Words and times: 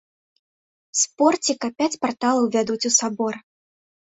З 1.01 1.11
порціка 1.21 1.67
пяць 1.83 1.99
парталаў 2.07 2.49
вядуць 2.57 2.87
у 2.91 2.93
сабор. 2.99 3.33